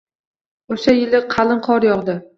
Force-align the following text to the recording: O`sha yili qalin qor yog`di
O`sha 0.75 0.95
yili 1.01 1.23
qalin 1.37 1.63
qor 1.69 1.89
yog`di 1.93 2.21